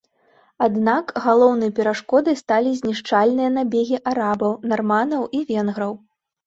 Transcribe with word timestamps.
Аднак 0.67 1.11
галоўнай 1.25 1.71
перашкодай 1.81 2.39
сталі 2.41 2.71
знішчальныя 2.81 3.49
набегі 3.59 4.03
арабаў, 4.15 4.61
нарманаў 4.75 5.33
і 5.39 5.49
венграў. 5.55 5.93